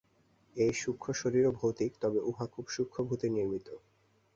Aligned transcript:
এই 0.55 0.73
সূক্ষ্মশরীরও 0.81 1.51
ভৌতিক, 1.59 1.91
তবে 2.01 2.19
উহা 2.29 2.45
খুব 2.53 2.65
সূক্ষ্মভূতে 2.75 3.27
নির্মিত। 3.29 3.67